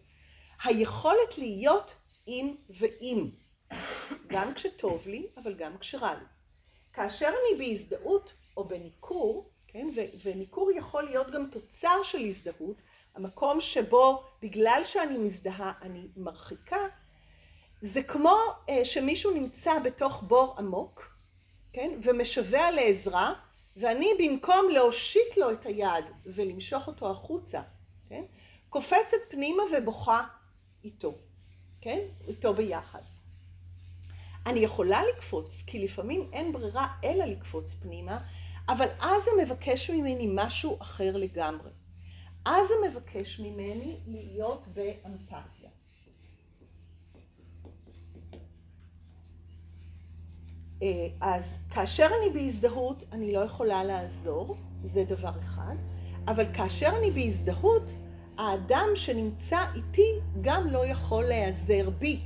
היכולת 0.65 1.39
להיות 1.39 1.97
עם 2.27 2.55
ועם, 2.71 3.31
גם 4.27 4.55
כשטוב 4.55 5.09
לי, 5.09 5.27
אבל 5.37 5.55
גם 5.55 5.79
כשרע 5.79 6.15
לי. 6.15 6.25
כאשר 6.93 7.27
אני 7.27 7.59
בהזדהות 7.59 8.33
או 8.57 8.65
בניכור, 8.69 9.51
כן? 9.67 9.89
ו- 9.97 10.19
וניכור 10.23 10.71
יכול 10.71 11.03
להיות 11.03 11.31
גם 11.31 11.47
תוצר 11.51 12.03
של 12.03 12.19
הזדהות, 12.19 12.83
המקום 13.15 13.61
שבו 13.61 14.23
בגלל 14.43 14.81
שאני 14.85 15.19
מזדהה 15.19 15.73
אני 15.83 16.09
מרחיקה, 16.17 16.81
זה 17.81 18.03
כמו 18.03 18.37
אה, 18.69 18.85
שמישהו 18.85 19.31
נמצא 19.31 19.79
בתוך 19.79 20.23
בור 20.23 20.55
עמוק, 20.59 21.17
כן? 21.73 22.01
ומשווע 22.03 22.71
לעזרה, 22.71 23.33
ואני 23.77 24.11
במקום 24.19 24.71
להושיט 24.71 25.37
לו 25.37 25.51
את 25.51 25.67
היד 25.67 26.05
ולמשוך 26.27 26.87
אותו 26.87 27.11
החוצה, 27.11 27.61
כן? 28.09 28.25
קופצת 28.69 29.17
פנימה 29.29 29.63
ובוכה 29.77 30.21
איתו, 30.85 31.15
כן? 31.81 31.99
איתו 32.29 32.55
ביחד. 32.55 33.03
אני 34.49 34.61
יכולה 34.61 35.01
לקפוץ, 35.15 35.63
כי 35.67 35.79
לפעמים 35.79 36.31
אין 36.33 36.53
ברירה 36.53 36.87
אלא 37.05 37.25
לקפוץ 37.25 37.75
פנימה, 37.75 38.19
אבל 38.69 38.87
אז 39.01 39.23
זה 39.25 39.31
מבקש 39.45 39.91
ממני 39.91 40.29
משהו 40.35 40.77
אחר 40.81 41.17
לגמרי. 41.17 41.71
אז 42.45 42.67
זה 42.69 42.75
מבקש 42.91 43.41
ממני 43.41 43.97
להיות 44.07 44.67
באמפתיה. 44.75 45.71
אה, 50.83 51.09
אז 51.21 51.59
כאשר 51.71 52.07
אני 52.07 52.39
בהזדהות, 52.39 53.05
אני 53.13 53.33
לא 53.33 53.39
יכולה 53.39 53.85
לעזור, 53.85 54.57
זה 54.83 55.05
דבר 55.05 55.39
אחד, 55.43 55.75
אבל 56.27 56.45
כאשר 56.55 56.91
אני 56.99 57.11
בהזדהות, 57.11 57.95
האדם 58.39 58.89
שנמצא 58.95 59.59
איתי 59.75 60.13
גם 60.41 60.67
לא 60.67 60.87
יכול 60.87 61.25
להיעזר 61.25 61.91
בי, 61.91 62.21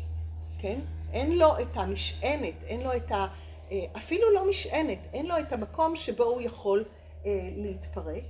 כן? 0.58 0.80
אין 1.12 1.38
לו 1.38 1.58
את 1.58 1.76
המשענת, 1.76 2.64
אין 2.64 2.80
לו 2.82 2.96
את 2.96 3.12
ה... 3.12 3.26
אה, 3.70 3.84
אפילו 3.96 4.30
לא 4.34 4.48
משענת, 4.48 4.98
אין 5.12 5.26
לו 5.26 5.38
את 5.38 5.52
המקום 5.52 5.96
שבו 5.96 6.24
הוא 6.24 6.40
יכול 6.40 6.84
אה, 7.26 7.30
להתפרק. 7.56 8.24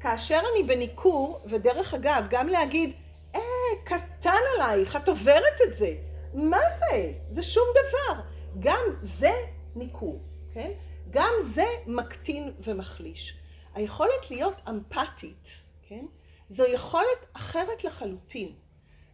כאשר 0.00 0.40
אני 0.54 0.62
בניכור, 0.62 1.40
ודרך 1.46 1.94
אגב, 1.94 2.26
גם 2.30 2.48
להגיד, 2.48 2.94
אה, 3.34 3.40
קטן 3.84 4.40
עלייך, 4.54 4.96
את 4.96 5.08
עוברת 5.08 5.60
את 5.68 5.76
זה. 5.76 5.94
מה 6.34 6.60
זה? 6.78 7.12
זה 7.30 7.42
שום 7.42 7.64
דבר. 7.72 8.20
גם 8.58 8.84
זה 9.02 9.32
ניכור, 9.74 10.20
כן? 10.54 10.70
גם 11.10 11.32
זה 11.42 11.64
מקטין 11.86 12.52
ומחליש. 12.64 13.36
היכולת 13.74 14.30
להיות 14.30 14.60
אמפתית, 14.68 15.48
כן? 15.88 16.04
זו 16.48 16.64
יכולת 16.66 17.26
אחרת 17.32 17.84
לחלוטין. 17.84 18.52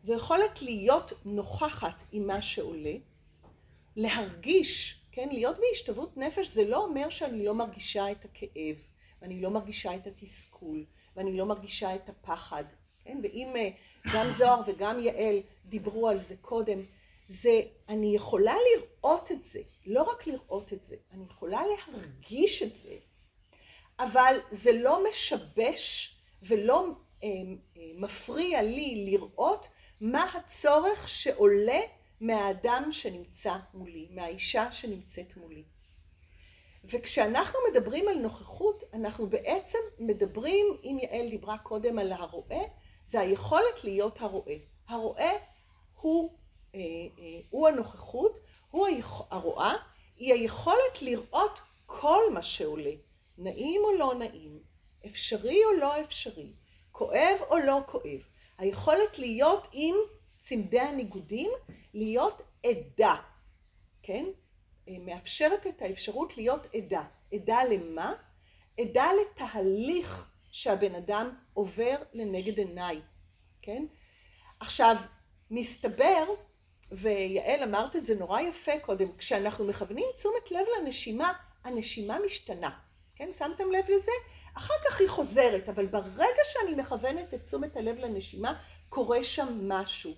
זו 0.02 0.12
יכולת 0.12 0.62
להיות 0.62 1.12
נוכחת 1.24 2.04
עם 2.12 2.26
מה 2.26 2.42
שעולה, 2.42 2.94
להרגיש 3.96 4.98
כן, 5.18 5.28
להיות 5.32 5.56
בהשתוות 5.58 6.16
נפש 6.16 6.48
זה 6.48 6.64
לא 6.64 6.84
אומר 6.84 7.08
שאני 7.08 7.44
לא 7.44 7.54
מרגישה 7.54 8.12
את 8.12 8.24
הכאב, 8.24 8.76
ואני 9.22 9.40
לא 9.40 9.50
מרגישה 9.50 9.94
את 9.94 10.06
התסכול, 10.06 10.84
ואני 11.16 11.36
לא 11.36 11.46
מרגישה 11.46 11.94
את 11.94 12.08
הפחד, 12.08 12.64
כן, 13.04 13.18
ואם 13.22 13.52
אה, 13.56 13.68
גם 14.14 14.30
זוהר 14.30 14.60
וגם 14.66 15.00
יעל 15.00 15.36
דיברו 15.64 16.08
על 16.08 16.18
זה 16.18 16.34
קודם, 16.40 16.80
זה, 17.28 17.60
אני 17.88 18.14
יכולה 18.14 18.54
לראות 18.76 19.32
את 19.32 19.44
זה, 19.44 19.60
לא 19.86 20.02
רק 20.02 20.26
לראות 20.26 20.72
את 20.72 20.84
זה, 20.84 20.96
אני 21.12 21.24
יכולה 21.24 21.62
להרגיש 21.66 22.62
את 22.62 22.76
זה, 22.76 22.96
אבל 23.98 24.36
זה 24.50 24.72
לא 24.72 25.04
משבש 25.10 26.16
ולא 26.42 26.86
מפריע 27.76 28.62
לי 28.62 29.04
לראות 29.10 29.68
מה 30.00 30.24
הצורך 30.34 31.08
שעולה 31.08 31.80
מהאדם 32.20 32.88
שנמצא 32.90 33.54
מולי, 33.74 34.08
מהאישה 34.10 34.72
שנמצאת 34.72 35.36
מולי. 35.36 35.64
וכשאנחנו 36.84 37.58
מדברים 37.70 38.08
על 38.08 38.14
נוכחות, 38.14 38.82
אנחנו 38.94 39.26
בעצם 39.26 39.78
מדברים, 39.98 40.66
אם 40.84 40.98
יעל 41.02 41.28
דיברה 41.28 41.58
קודם 41.58 41.98
על 41.98 42.12
הרואה, 42.12 42.62
זה 43.06 43.20
היכולת 43.20 43.84
להיות 43.84 44.20
הרואה. 44.20 44.56
הרואה 44.88 45.32
הוא, 46.00 46.38
אה, 46.74 46.80
אה, 47.18 47.40
הוא 47.50 47.68
הנוכחות, 47.68 48.38
הוא 48.70 48.86
הרואה, 49.30 49.74
היא 50.16 50.32
היכולת 50.32 51.02
לראות 51.02 51.60
כל 51.86 52.22
מה 52.32 52.42
שעולה, 52.42 52.92
נעים 53.38 53.80
או 53.84 53.98
לא 53.98 54.14
נעים, 54.14 54.58
אפשרי 55.06 55.64
או 55.64 55.72
לא 55.80 56.00
אפשרי, 56.00 56.52
כואב 56.98 57.40
או 57.50 57.58
לא 57.58 57.80
כואב. 57.86 58.20
היכולת 58.58 59.18
להיות 59.18 59.68
עם 59.72 59.94
צמדי 60.38 60.80
הניגודים, 60.80 61.50
להיות 61.94 62.42
עדה, 62.66 63.14
כן? 64.02 64.24
אה, 64.88 64.94
מאפשרת 65.00 65.66
את 65.66 65.82
האפשרות 65.82 66.36
להיות 66.36 66.66
עדה. 66.74 67.04
עדה 67.32 67.64
למה? 67.64 68.12
עדה 68.80 69.10
לתהליך 69.20 70.30
שהבן 70.50 70.94
אדם 70.94 71.30
עובר 71.54 71.96
לנגד 72.12 72.58
עיניי, 72.58 73.00
כן? 73.62 73.84
עכשיו, 74.60 74.96
מסתבר, 75.50 76.24
ויעל 76.92 77.62
אמרת 77.62 77.96
את 77.96 78.06
זה 78.06 78.14
נורא 78.14 78.40
יפה 78.40 78.78
קודם, 78.82 79.16
כשאנחנו 79.16 79.64
מכוונים 79.64 80.06
תשומת 80.14 80.50
לב 80.50 80.66
לנשימה, 80.78 81.32
הנשימה 81.64 82.18
משתנה, 82.26 82.70
כן? 83.16 83.32
שמתם 83.32 83.70
לב 83.70 83.84
לזה? 83.90 84.12
אחר 84.58 84.74
כך 84.88 85.00
היא 85.00 85.08
חוזרת, 85.08 85.68
אבל 85.68 85.86
ברגע 85.86 86.42
שאני 86.52 86.74
מכוונת 86.74 87.34
את 87.34 87.44
תשומת 87.44 87.76
הלב 87.76 87.98
לנשימה, 87.98 88.52
קורה 88.88 89.24
שם 89.24 89.48
משהו. 89.62 90.12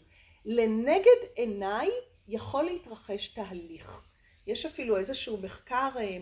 לנגד 0.44 1.20
עיניי 1.34 1.90
יכול 2.28 2.64
להתרחש 2.64 3.28
תהליך. 3.28 4.00
יש 4.46 4.66
אפילו 4.66 4.96
איזשהו 4.96 5.36
מחקר 5.36 5.88
אה, 5.98 6.18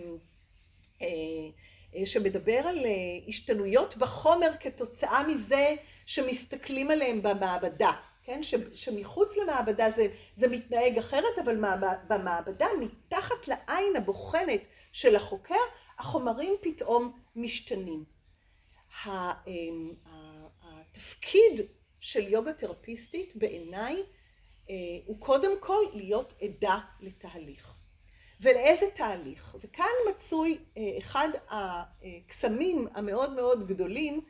אה, 1.02 2.06
שמדבר 2.06 2.58
על 2.58 2.86
אה, 2.86 2.90
השתנויות 3.28 3.96
בחומר 3.96 4.50
כתוצאה 4.60 5.22
מזה 5.26 5.74
שמסתכלים 6.06 6.90
עליהם 6.90 7.22
במעבדה, 7.22 7.92
כן? 8.22 8.42
ש, 8.42 8.54
שמחוץ 8.74 9.36
למעבדה 9.36 9.90
זה, 9.90 10.06
זה 10.36 10.48
מתנהג 10.48 10.98
אחרת, 10.98 11.38
אבל 11.44 11.56
במעבדה, 12.08 12.66
מתחת 12.80 13.48
לעין 13.48 13.96
הבוחנת 13.96 14.66
של 14.92 15.16
החוקר, 15.16 15.54
החומרים 15.98 16.54
פתאום 16.60 17.18
משתנים. 17.36 18.04
התפקיד 20.64 21.60
של 22.00 22.28
יוגה 22.28 22.52
תרפיסטית 22.52 23.36
בעיניי 23.36 24.02
הוא 25.06 25.20
קודם 25.20 25.60
כל 25.60 25.82
להיות 25.94 26.32
עדה 26.42 26.78
לתהליך. 27.00 27.78
ולאיזה 28.40 28.86
תהליך. 28.94 29.56
וכאן 29.60 29.84
מצוי 30.10 30.58
אה, 30.76 30.82
אחד 30.98 31.28
הקסמים 31.48 32.88
המאוד 32.94 33.32
מאוד 33.32 33.68
גדולים, 33.68 34.20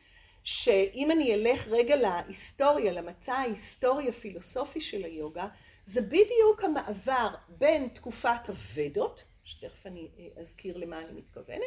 שאם 0.45 1.11
אני 1.11 1.35
אלך 1.35 1.69
רגע 1.69 1.97
להיסטוריה, 1.97 2.93
למצע 2.93 3.33
ההיסטורי 3.33 4.09
הפילוסופי 4.09 4.81
של 4.81 5.05
היוגה, 5.05 5.49
זה 5.85 6.01
בדיוק 6.01 6.65
המעבר 6.65 7.29
בין 7.49 7.89
תקופת 7.89 8.49
הוודות, 8.49 9.25
שתכף 9.49 9.87
אני 9.87 10.09
אה, 10.19 10.41
אזכיר 10.41 10.77
למה 10.77 10.99
אני 10.99 11.13
מתכוונת, 11.13 11.63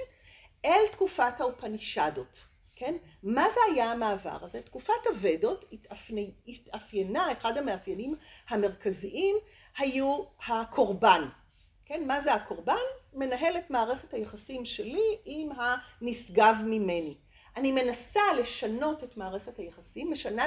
אל 0.65 0.88
תקופת 0.91 1.33
האופנישדות. 1.41 2.38
כן? 2.75 2.95
מה 3.23 3.45
זה 3.53 3.59
היה 3.71 3.91
המעבר 3.91 4.38
הזה? 4.41 4.61
תקופת 4.61 5.07
הוודות 5.09 5.65
התאפיינה, 6.47 7.31
אחד 7.31 7.57
המאפיינים 7.57 8.15
המרכזיים 8.50 9.35
היו 9.77 10.23
הקורבן. 10.47 11.21
כן, 11.85 12.07
מה 12.07 12.21
זה 12.21 12.33
הקורבן? 12.33 12.73
מנהל 13.13 13.57
את 13.57 13.69
מערכת 13.69 14.13
היחסים 14.13 14.65
שלי 14.65 15.17
עם 15.25 15.50
הנשגב 15.51 16.55
ממני. 16.65 17.15
אני 17.57 17.71
מנסה 17.71 18.21
לשנות 18.39 19.03
את 19.03 19.17
מערכת 19.17 19.59
היחסים, 19.59 20.11
משנה, 20.11 20.45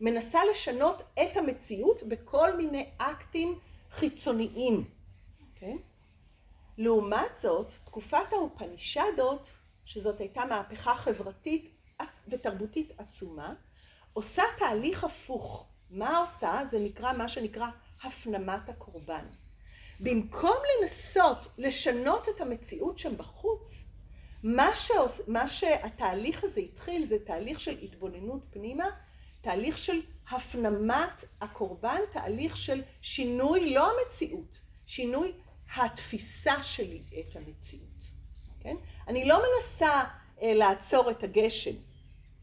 מנסה 0.00 0.38
לשנות 0.50 1.02
את 1.22 1.36
המציאות 1.36 2.02
בכל 2.02 2.56
מיני 2.56 2.90
אקטים 2.98 3.58
חיצוניים, 3.90 4.84
כן? 5.54 5.76
לעומת 6.78 7.36
זאת, 7.42 7.72
תקופת 7.84 8.32
האופנישדות, 8.32 9.48
שזאת 9.84 10.20
הייתה 10.20 10.44
מהפכה 10.44 10.94
חברתית 10.94 11.70
ותרבותית 12.28 12.92
עצומה, 12.98 13.54
עושה 14.12 14.42
תהליך 14.58 15.04
הפוך. 15.04 15.66
מה 15.90 16.18
עושה? 16.18 16.60
זה 16.70 16.80
נקרא 16.80 17.12
מה 17.12 17.28
שנקרא 17.28 17.66
הפנמת 18.02 18.68
הקורבן. 18.68 19.24
במקום 20.00 20.56
לנסות 20.80 21.46
לשנות 21.58 22.28
את 22.28 22.40
המציאות 22.40 22.98
שם 22.98 23.16
בחוץ, 23.16 23.86
מה, 24.42 24.74
שעוש, 24.74 25.20
מה 25.26 25.48
שהתהליך 25.48 26.44
הזה 26.44 26.60
התחיל 26.60 27.04
זה 27.04 27.16
תהליך 27.24 27.60
של 27.60 27.78
התבוננות 27.82 28.40
פנימה, 28.50 28.84
תהליך 29.40 29.78
של 29.78 30.02
הפנמת 30.30 31.24
הקורבן, 31.40 32.00
תהליך 32.10 32.56
של 32.56 32.82
שינוי 33.02 33.74
לא 33.74 33.90
המציאות, 33.90 34.60
שינוי 34.86 35.32
התפיסה 35.76 36.62
שלי 36.62 37.02
את 37.20 37.36
המציאות, 37.36 38.02
כן? 38.60 38.76
אני 39.08 39.24
לא 39.24 39.42
מנסה 39.42 40.02
אה, 40.42 40.54
לעצור 40.54 41.10
את 41.10 41.22
הגשם, 41.22 41.74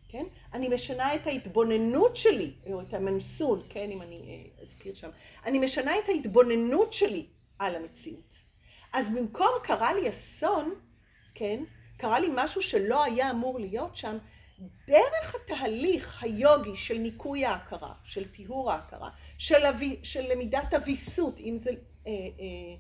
כן? 0.10 0.26
אני 0.54 0.68
משנה 0.68 1.16
את 1.16 1.28
ההתבוננות 1.28 2.18
שלי, 2.18 2.54
או 2.74 2.82
את 2.82 2.94
המנסון, 2.94 3.64
כן? 3.70 3.92
אם 3.92 4.02
אני 4.02 4.22
אה, 4.28 4.62
אזכיר 4.62 4.94
שם. 4.94 5.10
אני 5.46 5.60
משנה 5.60 6.00
את 6.00 6.10
ההתבוננות 6.10 6.94
שלי 6.94 7.28
על 7.60 7.76
המציאות. 7.76 8.38
אז 8.94 9.10
במקום 9.10 9.50
קרה 9.64 9.94
לי 9.94 10.10
אסון, 10.10 10.76
כן, 11.36 11.64
קרה 11.98 12.20
לי 12.20 12.28
משהו 12.36 12.62
שלא 12.62 13.04
היה 13.04 13.32
אמור 13.32 13.60
להיות 13.60 13.96
שם, 13.96 14.18
דרך 14.88 15.36
התהליך 15.36 16.24
היוגי 16.24 16.76
של 16.76 16.98
ניקוי 16.98 17.46
ההכרה, 17.46 17.94
של 18.04 18.26
טיהור 18.26 18.72
ההכרה, 18.72 19.10
של, 19.38 19.66
הווי, 19.66 20.00
של 20.04 20.32
למידת 20.32 20.74
הוויסות, 20.74 21.40
אם 21.40 21.58
זה 21.58 21.72
אה, 22.08 22.12
אה, 22.12 22.76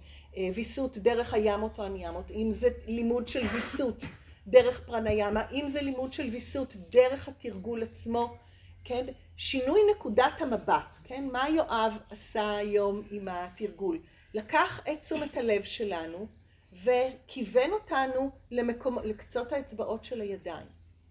ויסות 0.55 0.97
דרך 0.97 1.33
הימות 1.33 1.79
או 1.79 1.83
הניאמות, 1.83 2.31
אם 2.31 2.51
זה 2.51 2.67
לימוד 2.87 3.27
של 3.27 3.47
ויסות 3.53 4.03
דרך 4.47 4.79
פרניאמה, 4.85 5.41
אם 5.51 5.67
זה 5.67 5.81
לימוד 5.81 6.13
של 6.13 6.29
ויסות 6.29 6.75
דרך 6.89 7.27
התרגול 7.27 7.83
עצמו, 7.83 8.37
כן? 8.83 9.05
שינוי 9.37 9.79
נקודת 9.91 10.41
המבט, 10.41 10.97
כן? 11.03 11.27
מה 11.31 11.49
יואב 11.49 11.97
עשה 12.09 12.55
היום 12.55 13.01
עם 13.11 13.27
התרגול? 13.27 13.99
לקח 14.33 14.81
את 14.91 15.01
תשומת 15.01 15.37
הלב 15.37 15.63
שלנו 15.63 16.27
וכיוון 16.83 17.71
אותנו 17.71 18.31
למקום, 18.51 18.97
לקצות 19.03 19.51
האצבעות 19.51 20.03
של 20.03 20.21
הידיים. 20.21 20.67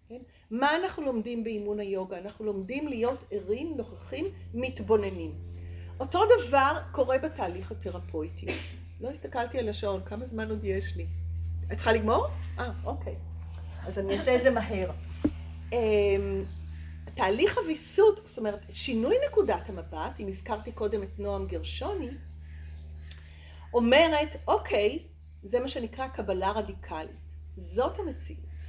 כן? 0.09 0.19
מה 0.51 0.77
אנחנו 0.77 1.03
לומדים 1.03 1.45
באימון 1.45 1.81
היוגה? 1.81 2.19
אנחנו 2.19 2.45
לומדים 2.45 2.89
להיות 2.89 3.25
ערים, 3.31 3.77
נוכחים, 3.77 4.27
מתבוננים. 4.55 5.35
אותו 6.01 6.21
דבר 6.25 6.79
קורה 6.93 7.19
בתהליך 7.19 7.73
התרפויטי. 7.73 8.47
לא 9.03 9.11
הסתכלתי 9.11 9.59
על 9.59 9.69
השעון, 9.69 10.03
כמה 10.05 10.25
זמן 10.27 10.51
עוד 10.51 10.65
יש 10.65 10.97
לי? 10.97 11.07
את 11.67 11.77
צריכה 11.77 11.93
לגמור? 11.93 12.27
אה, 12.59 12.71
אוקיי. 12.85 13.17
אז 13.87 13.99
אני 13.99 14.19
אעשה 14.19 14.37
את 14.37 14.43
זה 14.43 14.51
מהר. 14.51 14.91
אמ, 15.73 16.45
תהליך 17.15 17.59
הוויסות, 17.59 18.21
זאת 18.27 18.39
אומרת, 18.39 18.61
שינוי 18.71 19.17
נקודת 19.29 19.69
המבט, 19.69 20.21
אם 20.21 20.27
הזכרתי 20.29 20.73
קודם 20.73 21.03
את 21.03 21.19
נועם 21.19 21.47
גרשוני, 21.47 22.11
אומרת, 23.75 24.37
אוקיי, 24.49 25.07
זה 25.43 25.61
מה 25.61 25.69
שנקרא 25.69 26.09
קבלה 26.09 26.51
רדיקלית. 26.53 27.17
זאת 27.57 27.99
המציאות, 27.99 28.61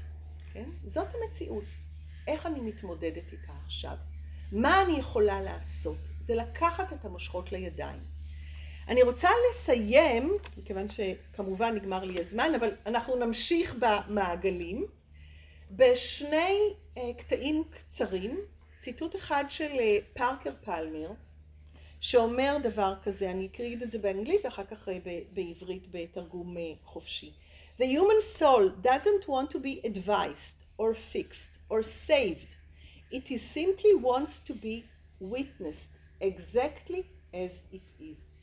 כן? 0.53 0.69
זאת 0.83 1.07
המציאות. 1.15 1.65
איך 2.27 2.45
אני 2.45 2.61
מתמודדת 2.61 3.31
איתה 3.31 3.53
עכשיו? 3.65 3.95
מה 4.51 4.81
אני 4.81 4.99
יכולה 4.99 5.41
לעשות? 5.41 5.99
זה 6.19 6.35
לקחת 6.35 6.93
את 6.93 7.05
המושכות 7.05 7.51
לידיים. 7.51 8.12
אני 8.87 9.03
רוצה 9.03 9.29
לסיים, 9.49 10.37
מכיוון 10.57 10.87
שכמובן 10.89 11.75
נגמר 11.75 12.03
לי 12.03 12.19
הזמן, 12.19 12.51
אבל 12.55 12.71
אנחנו 12.85 13.15
נמשיך 13.15 13.75
במעגלים, 13.79 14.85
בשני 15.71 16.73
אה, 16.97 17.13
קטעים 17.17 17.63
קצרים, 17.71 18.39
ציטוט 18.79 19.15
אחד 19.15 19.43
של 19.49 19.71
אה, 19.79 19.97
פארקר 20.13 20.51
פלמר, 20.61 21.11
שאומר 21.99 22.57
דבר 22.63 22.93
כזה, 23.03 23.31
אני 23.31 23.45
אקריא 23.45 23.75
את 23.83 23.91
זה 23.91 23.99
באנגלית 23.99 24.45
ואחר 24.45 24.63
כך 24.63 24.89
אה, 24.89 24.97
בעברית 25.33 25.91
בתרגום 25.91 26.55
חופשי. 26.83 27.33
The 27.79 27.85
human 27.85 28.21
soul 28.39 28.69
doesn't 28.83 29.27
want 29.27 29.49
to 29.49 29.59
be 29.59 29.81
advised 29.83 30.57
or 30.77 30.93
fixed 30.93 31.53
or 31.69 31.81
saved. 31.81 32.51
It 33.11 33.31
is 33.31 33.41
simply 33.41 33.93
wants 33.95 34.39
to 34.47 34.53
be 34.53 34.83
witnessed 35.19 35.93
exactly 36.21 37.01
as 37.33 37.53
it 37.71 37.87
is. 37.99 38.33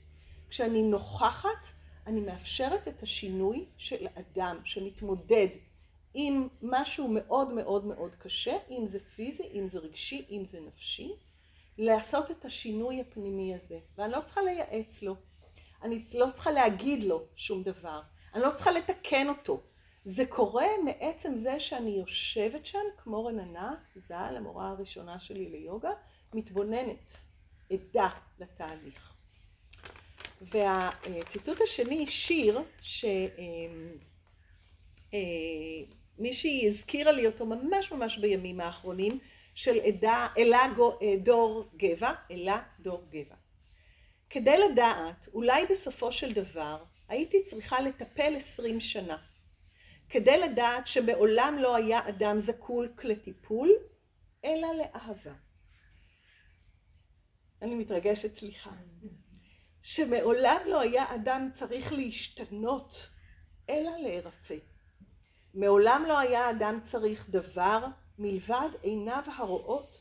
כשאני 0.51 0.83
נוכחת, 0.83 1.67
אני 2.07 2.21
מאפשרת 2.21 2.89
את 2.89 3.03
השינוי 3.03 3.65
של 3.77 4.07
אדם 4.15 4.57
שמתמודד 4.65 5.49
עם 6.15 6.49
משהו 6.63 7.09
מאוד 7.09 7.53
מאוד 7.53 7.85
מאוד 7.85 8.15
קשה, 8.15 8.57
אם 8.71 8.87
זה 8.87 8.99
פיזי, 8.99 9.49
אם 9.55 9.67
זה 9.67 9.79
רגשי, 9.79 10.27
אם 10.31 10.45
זה 10.45 10.61
נפשי, 10.61 11.13
לעשות 11.79 12.31
את 12.31 12.45
השינוי 12.45 13.01
הפנימי 13.01 13.55
הזה. 13.55 13.79
ואני 13.99 14.13
לא 14.13 14.21
צריכה 14.25 14.43
לייעץ 14.43 15.03
לו, 15.03 15.17
אני 15.83 16.05
לא 16.15 16.27
צריכה 16.35 16.51
להגיד 16.51 17.03
לו 17.03 17.23
שום 17.37 17.63
דבר, 17.63 18.01
אני 18.35 18.43
לא 18.43 18.51
צריכה 18.51 18.71
לתקן 18.71 19.29
אותו. 19.29 19.61
זה 20.05 20.27
קורה 20.27 20.67
מעצם 20.85 21.37
זה 21.37 21.61
שאני 21.61 21.91
יושבת 21.91 22.67
שם 22.67 22.79
כמו 22.97 23.25
רננה, 23.25 23.75
ז"ל, 23.97 24.35
המורה 24.37 24.69
הראשונה 24.69 25.19
שלי 25.19 25.49
ליוגה, 25.49 25.91
מתבוננת, 26.35 27.19
עדה 27.73 28.09
לתהליך. 28.39 29.20
והציטוט 30.41 31.61
השני, 31.61 32.07
שיר, 32.07 32.61
שמישהי 32.81 33.31
אה, 36.63 36.69
הזכירה 36.69 37.13
לי 37.13 37.27
אותו 37.27 37.47
ממש 37.47 37.93
ממש 37.93 38.19
בימים 38.19 38.61
האחרונים, 38.61 39.19
של 39.55 39.81
עדה, 39.81 40.27
אלה 40.39 40.59
דור 41.23 41.71
גבע, 41.77 42.13
אלה 42.31 42.63
דור 42.81 43.05
גבע. 43.11 43.35
כדי 44.31 44.59
לדעת, 44.59 45.29
אולי 45.33 45.67
בסופו 45.71 46.13
של 46.13 46.33
דבר, 46.33 46.85
הייתי 47.09 47.43
צריכה 47.43 47.81
לטפל 47.81 48.37
עשרים 48.37 48.81
שנה. 48.81 49.17
כדי 50.09 50.39
לדעת 50.39 50.87
שמעולם 50.87 51.57
לא 51.59 51.77
היה 51.77 52.09
אדם 52.09 52.39
זקוק 52.39 53.05
לטיפול, 53.05 53.71
אלא 54.45 54.69
לאהבה. 54.79 55.35
אני 57.63 57.75
מתרגשת, 57.75 58.35
סליחה. 58.35 58.71
שמעולם 59.83 60.61
לא 60.67 60.81
היה 60.81 61.15
אדם 61.15 61.49
צריך 61.53 61.93
להשתנות, 61.93 63.09
אלא 63.71 63.91
להירפא. 64.03 64.57
מעולם 65.55 66.05
לא 66.09 66.19
היה 66.19 66.51
אדם 66.51 66.79
צריך 66.83 67.31
דבר 67.31 67.87
מלבד 68.19 68.69
עיניו 68.83 69.23
הרואות 69.37 70.01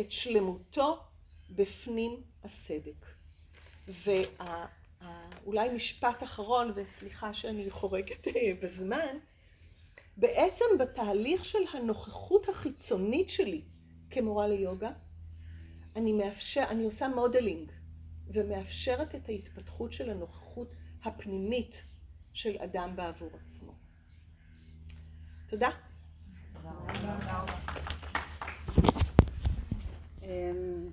את 0.00 0.10
שלמותו 0.10 1.02
בפנים 1.50 2.22
הסדק. 2.44 3.06
ואולי 3.88 5.70
משפט 5.74 6.22
אחרון, 6.22 6.72
וסליחה 6.74 7.34
שאני 7.34 7.70
חורגת 7.70 8.28
אה, 8.28 8.52
בזמן, 8.62 9.18
בעצם 10.16 10.64
בתהליך 10.78 11.44
של 11.44 11.58
הנוכחות 11.72 12.48
החיצונית 12.48 13.30
שלי 13.30 13.62
כמורה 14.10 14.48
ליוגה, 14.48 14.90
אני 15.96 16.12
מאפשר, 16.12 16.64
אני 16.68 16.84
עושה 16.84 17.08
modeling 17.08 17.72
ומאפשרת 18.30 19.14
את 19.14 19.28
ההתפתחות 19.28 19.92
של 19.92 20.10
הנוכחות 20.10 20.72
הפנימית 21.04 21.84
של 22.32 22.58
אדם 22.58 22.96
בעבור 22.96 23.30
עצמו. 23.44 23.72
תודה. 25.46 25.68
תודה 26.52 26.70
רבה. 27.18 27.56
אמ, 30.22 30.90